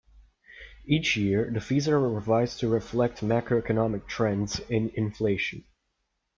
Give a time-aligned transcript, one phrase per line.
[0.83, 5.63] Each year, the fees are revised to reflect macroeconomic trends in inflation.